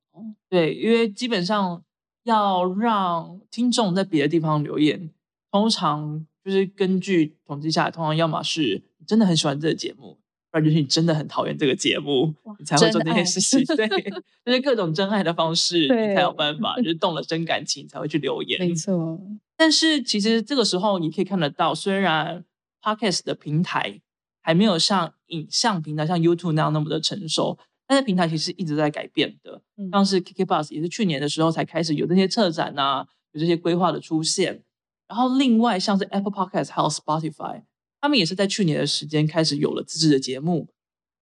[0.49, 1.83] 对，因为基本上
[2.23, 5.09] 要让听众在别的地方留言，
[5.51, 10.19] 通常就是根据统计下来，通常要么是你真的很喜欢这个节目，
[10.51, 13.75] 不然就是你真的很讨厌这个节目，你才会做这真爱件事情。
[13.75, 13.87] 对，
[14.45, 18.59] 就是各种真爱的方式，你才有对办法，就是动了真感情才会去留言。
[18.59, 19.19] 没错，
[19.57, 22.45] 但是其实这个时候你可以看得到，虽然
[22.81, 24.01] Podcast 的平台
[24.41, 29.61] 还没有像影像平台像 YouTube 那样那么的成熟，但是平台其实一直在改变的。
[29.77, 34.63] 嗯像是 KKBus 也是去年的时候才开始有这些策展啊，有这些规划的出现。
[35.07, 37.63] 然后另外像是 Apple Podcast 还有 Spotify，
[38.01, 40.69] 他们也是在去年的时间开始有了自制的节目。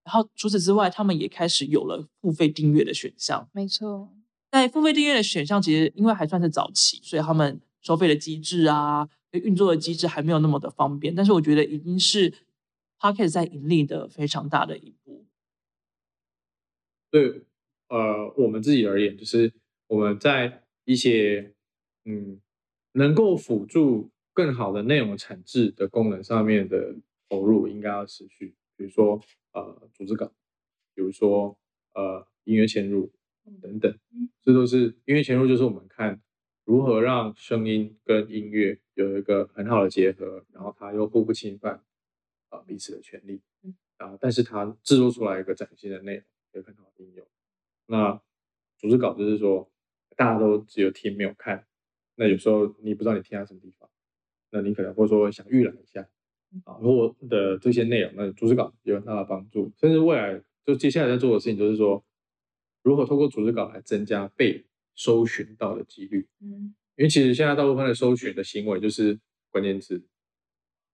[0.04, 3.48] 然后除此之外，他们也开始有了付费订阅的选项。
[3.52, 4.10] 没错，
[4.50, 11.14] 在付费订阅的选项，其实因为还算是早期，所以他们收费的机制啊、运作的机制还没有那么的方便。
[11.14, 12.32] 但是我觉得已经是
[12.98, 15.01] Pocket 在盈利的非常大的一步。
[17.12, 17.42] 对
[17.88, 19.52] 呃我们自己而言，就是
[19.86, 21.54] 我们在一些
[22.06, 22.40] 嗯
[22.92, 26.96] 能够辅助更好的内容产制的功能上面的
[27.28, 29.20] 投入应该要持续，比如说
[29.52, 30.32] 呃组织稿，
[30.94, 31.58] 比如说
[31.92, 33.12] 呃音乐嵌入
[33.60, 33.98] 等等，
[34.42, 36.18] 这都是音乐嵌入，就是我们看
[36.64, 41.74] 如何让声音跟音乐有一个很好的结合，然后它又互不侵犯
[42.48, 43.42] 啊、呃彼此的权利，
[43.98, 47.26] 啊，但是它制作出来一个崭新的内容，有很好的应用。
[47.86, 48.20] 那
[48.78, 49.70] 组织稿就是说，
[50.16, 51.66] 大家都只有听没有看，
[52.16, 53.88] 那有时候你不知道你听在什么地方，
[54.50, 56.08] 那你可能会说想预览一下
[56.64, 62.04] 啊，或的这些内容，那组织稿有很大的帮助，甚至未来就接下来在做的事情就是说，
[62.82, 66.28] 如何透过组织稿来增加被搜寻到的几率。
[66.40, 69.98] 嗯因为其实现在大部分的搜寻的行为就是关键词，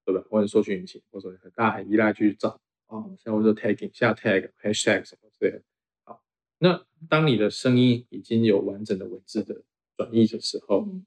[0.05, 0.25] 对吧？
[0.31, 2.51] 或者搜寻引擎，或者很大家很依赖去找
[2.87, 5.63] 啊，像或者 tagging 下 tag hashtag 什么之类的。
[6.05, 6.23] 好，
[6.59, 9.63] 那当你的声音已经有完整的文字的
[9.97, 11.07] 转译的时候，嗯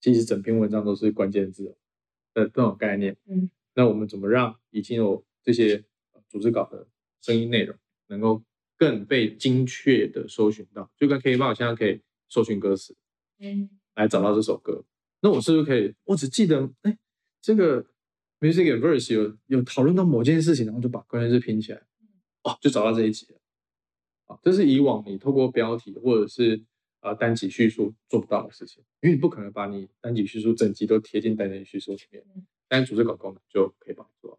[0.00, 1.74] 其实整篇文章都是关键字哦
[2.34, 3.16] 的这种概念。
[3.24, 5.82] 嗯，那我们怎么让已经有这些
[6.12, 6.86] 呃组织稿的
[7.22, 7.74] 声音内容
[8.08, 8.44] 能够
[8.76, 10.92] 更被精确的搜寻到？
[10.98, 12.94] 就跟 K 报现在可以搜寻歌词，
[13.38, 14.84] 嗯来找到这首歌。
[15.20, 15.94] 那我是不是可以？
[16.04, 16.98] 我只记得，哎，
[17.40, 17.82] 这个
[18.40, 21.82] music and verse 有有讨论到某件事情，然后就把关键字拼起来，
[22.44, 23.38] 哦，就找到这一集了。
[24.26, 26.62] 啊，这是以往你透过标题或者是
[27.00, 32.24] 呃单集叙述做不到的事情，因为你不可能把你单集叙述整集都贴进单集叙述里面，
[32.68, 34.38] 但是组织稿功能就可以帮你做到。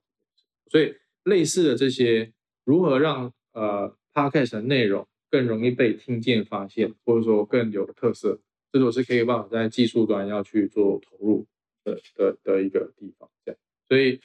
[0.72, 8.40] 所以类似的这些如何让呃 podcast 的内容更容易被听见、发现，或者说更有特色，
[8.72, 11.46] 这都是 KKBOX 在技术端要去做投入
[11.84, 13.30] 的的的一个地方。
[13.46, 14.20] 这样，所以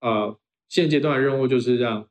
[0.00, 2.08] 呃，现阶段的任务就是让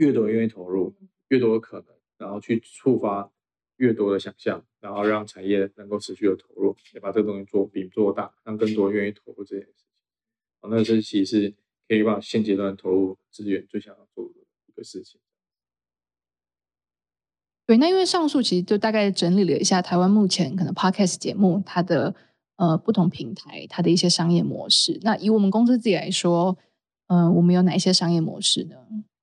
[0.00, 0.94] 越多人愿意投入，
[1.28, 1.86] 越多的可能，
[2.16, 3.30] 然后去触发
[3.76, 10.70] 越多的想象，然后让产业能够持续的投入，也把这个东西做饼做大，让更多人愿意投入这件事情。
[10.70, 11.54] 那这其实
[11.86, 15.20] 可以把现阶段投入资源最想要做的一个事情。
[17.66, 22.14] 对，那因为上述其实就大概整理了一下台湾目前可能 podcast 节目它的
[22.56, 24.98] 呃不同平台它的一些商业模式。
[25.02, 26.58] 那以我们公司自己来说，
[27.08, 28.76] 嗯、我们有哪一些商业模式呢？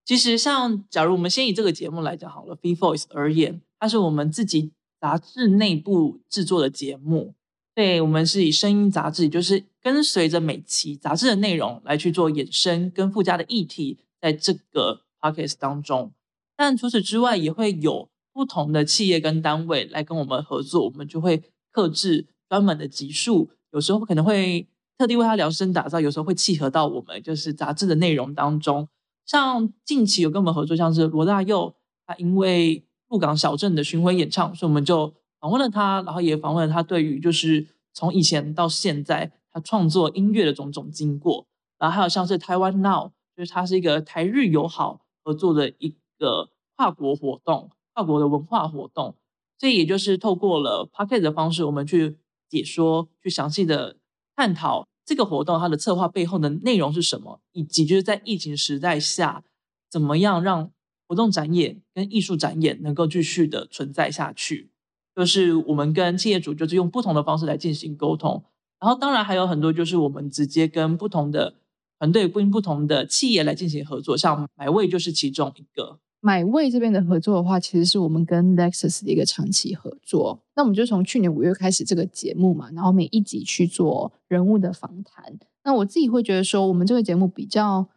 [0.07, 7.33] 其实像假如我们先以这个节目来讲好了，Free Voice 而言，它是我们自己杂志内部制作的节目。
[7.75, 16.13] 对，我们是以声音杂志，就是跟随着每期杂志的内容来去做衍生跟附加的议题，在这个 podcast 当中。
[16.55, 24.65] 但除此之外，也会有不同的企业跟单位来跟我们合作，我们就会克制专门的集数，有时候可能会
[24.97, 28.87] 特地为它量身打造，有时候会契合到我们就是杂志的内容当中。
[29.27, 31.75] 像近期有跟我们合作，像是罗大佑，
[32.07, 41.45] 他因为鹿港小镇的巡回演唱，所以我们就访问了他，然后也访问了他对于就是从以前到现在他创作音乐的种种经过。
[41.77, 49.15] 然后还有像是台湾 Now，就是它是一个台日友好合作的一个跨国活动，跨国的文化活动。
[49.59, 52.17] 所以也就是透过了 p o c k e t 的方式，我们去
[52.49, 53.97] 解说，去详细的
[54.35, 59.43] 探讨这个活动它的策划背后的内容是什么，以及就是在疫情时代下，
[59.89, 60.69] 怎么样让
[61.07, 64.69] 活动展演跟艺术展演能够继续的存在下去。
[65.15, 68.43] 就是我们跟企业主就是用不同的方式来进行沟通，
[68.81, 71.55] 然后当然还有很多就是我们直接跟不同的
[71.97, 75.97] 团队、跟不同的企业来进行合作，像买位就是其中一个。
[76.19, 80.39] 买位这边的合作的话，其实是我们跟 Lexus 的一个长期合作。
[80.55, 85.37] 那我们就从去年五月开始这个节目嘛，然后每一集去做人物的访谈。
[85.63, 87.87] 那我自己会觉得说，我们这个节目比较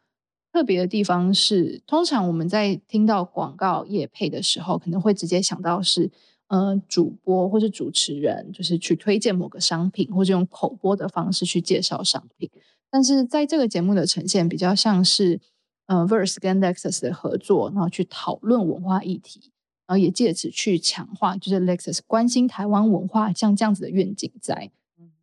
[0.52, 6.10] 特别的地方是，通常我们在听到广告业配的时候，可能会直接想到是
[6.48, 12.50] 呃主播或是主持人，就是去推荐某个商品，或者用口播的方式去介绍商品。
[12.90, 15.40] 但是在这个节目的呈现，比较像是
[15.90, 19.50] 呃 Verse 跟 Lexus 的合作，然后去讨论文化议题，
[19.88, 24.70] 然后也借此去强化就是 Lexus 关心台湾文化像这样子的愿景在。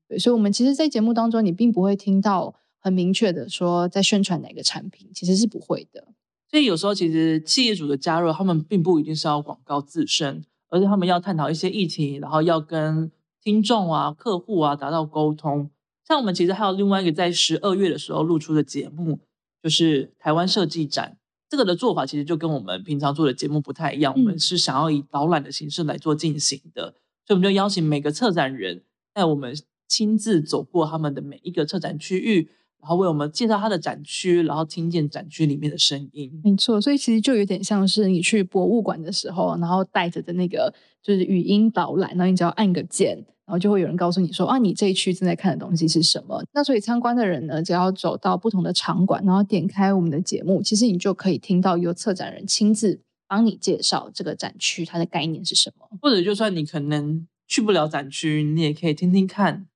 [0.09, 6.09] 对，所以，我们其实，在节目当中，你并不会听到很明确的说在宣传哪个产品，其实是不会的。
[6.51, 13.09] 所以有时候其实企业主的加入，他们并不一定是要广告自身，而是他们要探讨一些议题，然后要跟
[13.41, 15.69] 听众啊、客户啊达到沟通。
[16.05, 19.19] 像我们其实还有另外一个在十二月的时候录出的节目，
[19.61, 21.17] 就是台湾设计展。
[21.49, 26.93] 这个的做法其实就跟我们平常做的节目不太一样，我们是想要以导览的形式来做进行的，
[27.25, 36.31] 所以我们就邀请每个策展人带我们亲自走过他们的每一个策展区域，然后为我们介绍他的展区，然后听见展区里面的声音。
[36.43, 46.43] 没错，所以其实就有点像是你去博物馆的时候，然后带着的那个就是语音导览，然后你只要按个键，然后就会有人告诉你说啊，你这一区正在看的东西是什么。
[46.53, 55.89] 那所以参观的人呢，只要走到不同的场馆，然后点开我们的节目，其实你就可以听到由策展人亲自帮你介绍这个展区它的概念是什么。
[56.01, 59.67] 或者就算你可能去不了展区，你也可以听听看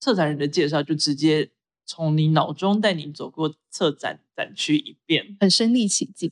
[0.00, 1.50] 策展人的介绍，就直接
[1.86, 5.36] 从你脑中带你走过策展展区一遍。
[5.40, 6.30] 很身临其境，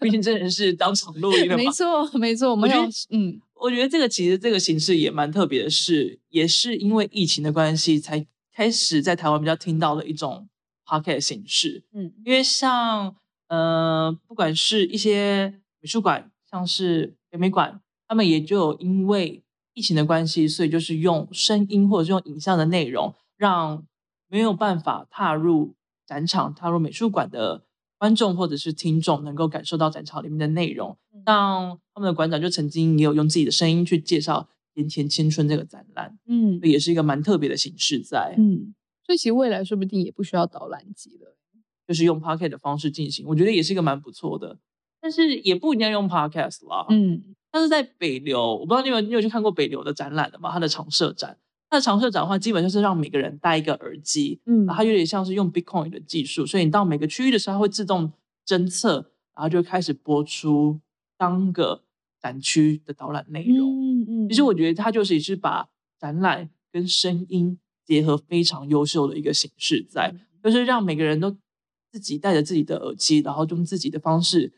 [0.00, 1.70] 毕竟这人是当场录音的嘛没。
[1.70, 2.50] 错，没错。
[2.50, 10.48] 我们觉得嗯，我觉得这个其实这个形式也蛮特别的是，也是因为疫情的关系，才开始在台湾比较听到的一种
[10.86, 11.84] podcast 形式。
[11.92, 13.16] 嗯因为像
[13.48, 19.42] 呃，不管是一些美术馆，像是北美馆，他们也就有因为
[19.74, 23.86] 疫情的关系，所以就是用声音或者是用影像的内容，让
[24.28, 25.74] 没有办法踏入
[26.06, 27.64] 展场、踏入美术馆的
[27.98, 30.96] 观众或者是听众，能够感受到展场里面的内容。
[31.24, 34.48] 像他们的馆长就曾经也有用自己的声音去介绍
[34.80, 38.34] 《盐田青春》这个展览，嗯也是一个蛮特别的形式在。
[38.38, 38.74] 嗯，
[39.04, 41.36] 所以其实未来说不定也不需要导览机了。
[41.88, 44.58] 就是用 Pocket 的方式进行，我觉得也是一个蛮不错的。
[45.00, 46.84] 但是也不一定要用 Podcast 啦。
[46.90, 47.22] 嗯
[47.52, 50.50] 但是在北流，我不知道你有你有去看过北流的展览的吗？
[50.52, 51.38] 它的常设展，
[51.68, 58.12] 它的常设展的话，基本就是让每个人戴一个耳机，嗯然后它有点像是用 Bitcoin 的技术，所以你到每个区域的时候，它会自动
[58.46, 60.80] 侦测，然后就开始播出
[61.16, 61.82] 当个
[62.20, 63.68] 展区的导览内容。
[63.68, 64.28] 嗯嗯。
[64.28, 70.64] 其实我觉得它就是也是把展览跟声音结合非常优秀的一个形式在，就是。
[70.64, 71.36] 让每个人都
[71.90, 74.52] 自己带着自己的耳机，然后用自己的方式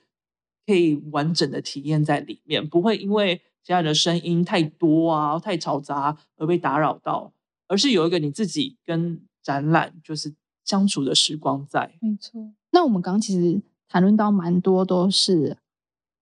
[0.67, 7.35] 可以完整的体验在里面，不会因为其他人的声音太多啊、太嘈杂而被打扰到，
[7.67, 11.93] 而是有一个你自己跟展览就是相处的时光在。
[12.01, 12.51] 没错。
[12.71, 15.59] 那我们刚刚其实谈论到蛮多都是，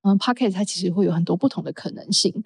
[0.03, 2.43] 嗯 p o c k e t 它其实会有很多不同的可能性，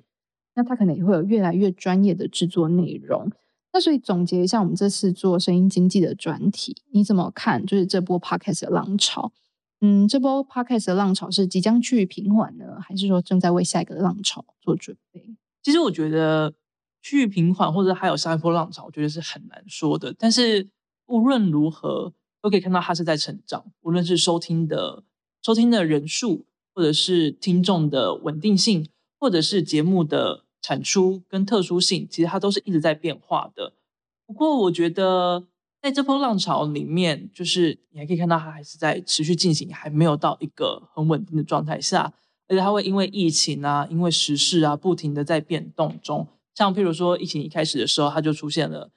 [0.55, 3.33] 那它可能也会有越来越专业的制作内容。
[3.73, 7.65] 那所以总结一下，我们这次做声音经济的专题，你怎么看？
[7.65, 9.33] 就是这波 podcast 的浪潮，
[9.81, 15.35] 嗯，这波 podcast 的浪潮是即将去平缓呢，还是说正在为下一个浪潮做准备？
[15.63, 16.55] 其实我觉得
[17.03, 20.15] 去平缓，或者还有下一波浪潮，我觉得是很难说的。
[20.19, 20.69] 但是
[21.07, 25.03] 无论如何，都可以看到它是在成长，无论是收听的
[25.43, 30.45] 收听的人数，或者是听众的稳定性，或者是节目的。
[30.63, 33.73] 产出跟特殊性，其实它都是一直在变化的。
[34.27, 35.47] 不过，我觉得
[35.83, 42.13] 在这波浪潮里面，就是你还可以看到它还是在持续进行，还没有到一个很稳定的状态下。
[42.49, 46.27] 而且，它会因为疫情啊，因为时事啊，不停的在变动中。
[46.55, 48.91] 像譬如说，疫情一开始的时候，它就出现了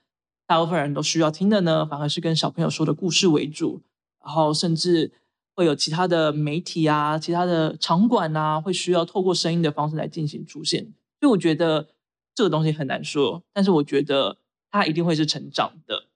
[0.46, 3.82] 大部分人都需要听的呢，反而是跟小朋友说的故事为主。
[4.26, 5.14] 然后，甚至
[5.54, 10.84] 会有其他的媒体啊，其他的场馆啊，会需要透过声音的方式来进行出现。
[11.20, 11.88] 所以我觉得
[12.34, 14.38] 这个东西很难说，但是我觉得
[14.72, 16.08] 它一定会是成长的。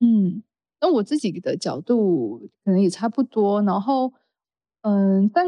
[0.00, 0.42] 嗯，
[0.80, 3.62] 那我自己的角度可能也差不多。
[3.62, 4.12] 然后，
[4.82, 5.46] 嗯，但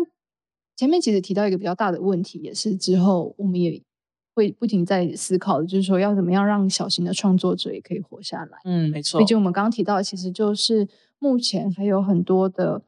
[0.77, 3.83] 前面其实提到一个比较大的问题，也是之后我们也
[4.35, 8.59] 会不停在思考的，就是说要怎么样让小型的创作者也可以活下来。
[8.65, 9.21] 嗯，没错。
[9.21, 10.89] 毕竟我们刚刚提到，其实就是
[11.19, 12.83] 目前还有很多的。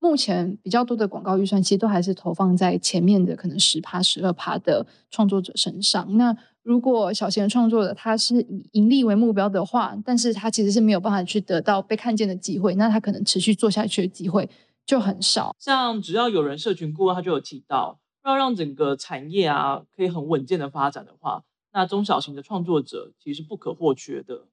[0.00, 6.16] 目前比较多的广告预算，其实都还是投放在前面的可能十趴、十二趴的创作者身上。
[6.16, 6.36] 那
[6.68, 14.50] 如果小型的创作者他是以盈利为目标的话，但是他其实是没有办法去得到被看见的机会，那他可能持续做下去的机会
[14.84, 15.56] 就很少。
[15.58, 21.42] 像只要有人社群顾问，他就有提到，要让整个产业啊可以很稳健的发展的话，
[21.72, 24.44] 那中小型的创作者其实是不可或缺的。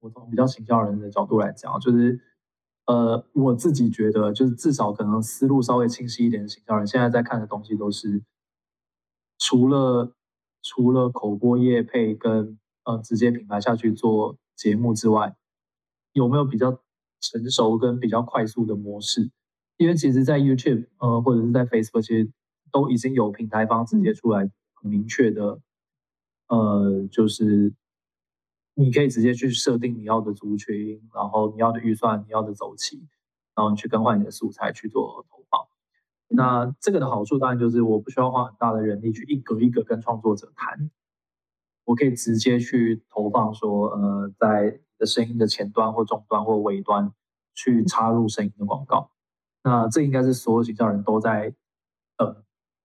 [0.00, 2.18] 我从比较行销人的角度来讲，就是。
[2.86, 8.24] 呃，我自己觉得，就是至少可能思路稍微清晰一点的行销人，现在在看的东西都是
[9.38, 10.12] 除了
[10.62, 15.34] 除了口播业配跟呃直接品牌下去做节目之外，
[16.12, 16.80] 有没有比较
[17.20, 19.30] 成熟跟比较快速的模式？
[19.76, 22.30] 因为其实，在 YouTube 呃或者是在 Facebook，其实
[22.70, 25.60] 都已经有平台方直接出来很明确的，
[26.48, 27.74] 呃，就是。
[28.74, 32.96] 你可以直接去设定你要的族群，然后你要的预算，你要的周期，
[33.54, 35.26] 然后你去更换你的素材去做。
[36.32, 40.90] 那这个的好处当然就是我不需要花很大的人力去一格一格跟创作者谈，
[41.84, 47.12] 我可以直接去投放说，呃，在的声音的前端或中端或尾端
[47.54, 49.10] 去插入声音的广告。
[49.64, 51.52] 那这应该是所有营销人都在
[52.18, 52.44] 呃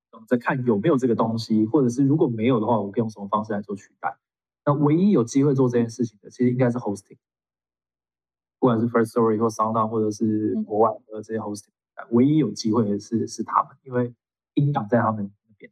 [0.10, 4.18] 等着看有没有这个东西，或者是如果没有的话，我可以用什么方式来做取代。
[4.66, 7.20] 那唯一有机会做这件事情的，其实应该是 hosting，
[8.58, 11.75] 不管是 First Story 或 SoundOn 或者是国外的这些 hosting，
[12.12, 14.14] 唯一有机会的是是他们，因为
[14.54, 15.72] 音档在他们那边。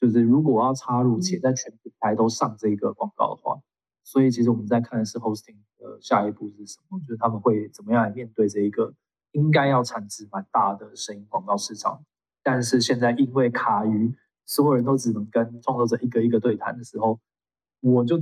[0.00, 3.60] 就是如果要插入且在全平台都上这个广告的话，
[4.04, 8.94] 所以其实我们在看的是 hosting 的下一步是什么，就是他们会怎么样来面对这一个
[9.32, 12.04] 应该要产值蛮大的声音广告市场，
[12.42, 14.14] 但是现在因为卡于
[14.46, 17.20] 所有人都只能跟创作者一个一个对谈的时候。
[17.80, 18.20] 我就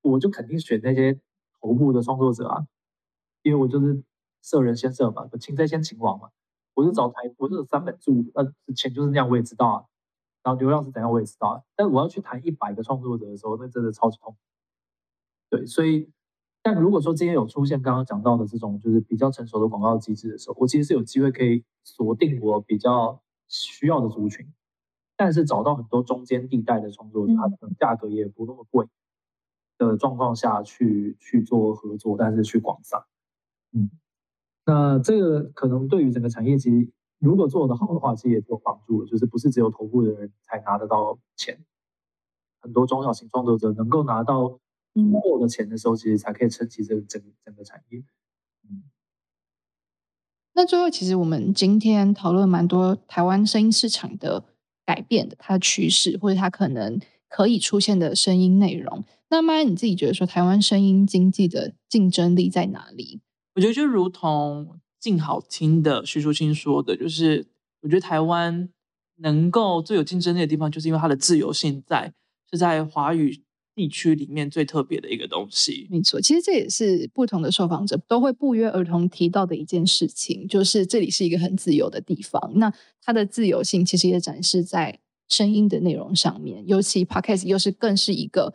[0.00, 1.20] 我就肯定选那些
[1.60, 2.66] 头部的创作者啊，
[3.42, 4.02] 因为我就是
[4.44, 6.28] 射人先射嘛，擒贼先擒王嘛。
[6.74, 9.84] 我就找台，我就三本著，那钱就是那样，我也知道啊。
[10.42, 11.62] 然后流量是怎样，我也知道啊。
[11.74, 14.36] 但我要去谈一百个创作者的时候，那真的超级痛。
[15.48, 16.10] 对，所以，
[16.62, 24.52] 但如果说今天有出现刚刚讲到的这种就是比较成熟的广告机制的时候，我其实是有机会可以锁定我比较需要的族群。
[25.16, 28.84] 但是找到很多中间地带的创作者，他可能价格也不那么贵
[29.78, 33.06] 的状况下去去做合作，但是去广撒，
[33.72, 33.88] 嗯，
[34.66, 39.10] 那这个可能对于整个产业，其实如果做得好的话，其实也有帮助的。
[39.10, 41.64] 就是不是只有头部的人才拿得到钱，
[42.60, 44.48] 很多中小型创作者能够拿到
[44.94, 48.04] 足够的钱的时候，其实才可以撑起这个整整个产业。
[48.68, 48.84] 嗯，
[50.54, 54.44] 那最后其实我们今天讨论蛮多台湾声音市场的。
[54.86, 59.02] 改变的它的趋势，或者它可能可以出现的声音内容。
[59.30, 63.22] 那么你自己觉得说，台湾声音经济的竞争力在哪里？
[63.54, 67.46] 我觉得就如同静好听的徐淑清说的，就是
[67.82, 68.68] 我觉得台湾
[69.18, 72.12] 能够最有竞争力的地方，就是因为它的自由性在
[72.50, 73.42] 是在华语
[73.76, 75.86] 地区里面最特别的一个东西。
[75.90, 82.52] 没错，其实这也是不同的受访者都会不约而同提到的一件事情，就是这里是一个很自由的地方。
[82.56, 84.98] 那它的自由性其实也展示在
[85.28, 88.54] 声音的内容上面，尤其 Podcast 又是更是一个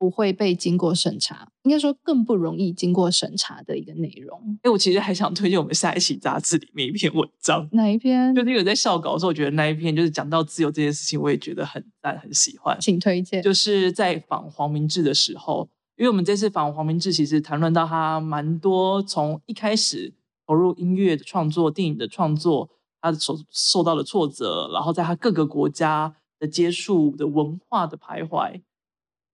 [0.00, 4.58] 不会被经过审查，应该说更不容易经过审查的一个内容。
[4.62, 8.34] 哎，我其实还想推荐我们下一期杂志里面一篇文章，哪一篇？
[8.34, 12.78] 就是有在校稿的时候，我觉得那一篇就是讲到自由这件事情，我也觉得很赞，很喜欢。
[12.80, 13.42] 请推荐。
[13.42, 20.14] 就是在访黄明志的时候，因为我们这次访黄明志，其实谈论到他蛮多，从一开始
[20.46, 22.70] 投入音乐的创作、电影的创作，
[23.02, 28.62] 他所受到的挫折，然后在他各个国家的接触的文化的徘徊。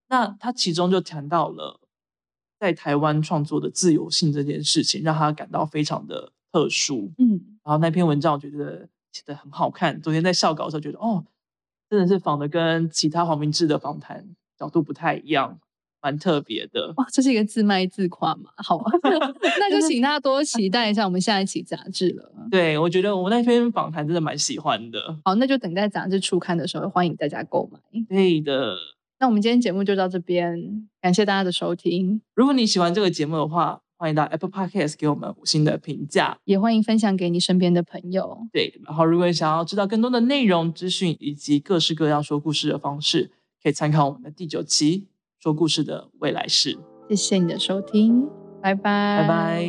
[0.09, 1.81] 那他其中就谈到了
[2.59, 7.13] 在台湾创作的自由性这件事情，让他感到非常的特殊。
[7.19, 10.01] 嗯，然后那篇文章我觉得写的很好看。
[10.01, 11.25] 昨天在校稿的时候觉得，哦，
[11.91, 14.27] 真的是仿的跟其他黄明志的访谈
[14.59, 15.59] 角度不太一样，
[16.01, 16.95] 蛮特别的。
[16.97, 18.51] 哇，这是一个自卖自夸嘛？
[18.57, 18.93] 好啊，
[19.59, 22.33] 那就请大家多期待一下我们下一期杂志了。
[22.51, 25.19] 对，我觉得我那篇访谈真的蛮喜欢的。
[25.25, 27.79] 好，那就等待杂志初刊的时候，欢迎大家购买。
[28.09, 28.77] 对的。
[29.19, 32.21] 那我们今天节目就到这边，感谢大家的收听。
[32.35, 38.47] 如果你喜欢这个节目的话，欢迎到 Apple Podcast 给我们五星的评价，也欢迎分享给你身边的朋友。
[38.53, 43.31] 对，然后如果你想要知道更多的内容资讯以及各式各样说故事的方式，
[43.63, 45.07] 可以参考我们的第九期
[45.39, 46.79] 说故事的未来式。
[47.09, 48.29] 谢谢你的收听，
[48.61, 49.67] 拜拜，拜拜。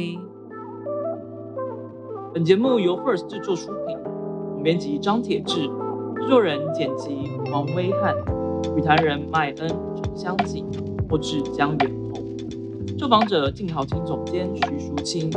[2.33, 3.97] 本节目由 First 制作出品，
[4.51, 8.13] 总编辑张铁志，制作人剪辑王威汉。
[8.75, 9.67] 语坛人麦恩、
[10.03, 10.65] 陈香锦，
[11.09, 12.23] 或至江远红，
[12.97, 15.29] 受访者静好听总监徐淑清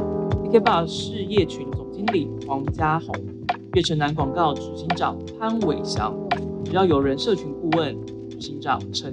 [0.52, 3.14] ，K Bar 事业群总经理黄家宏，
[3.74, 6.14] 悦城南广告执行长潘伟翔，
[6.64, 7.96] 只要有人社群顾问
[8.28, 9.10] 执行长陈。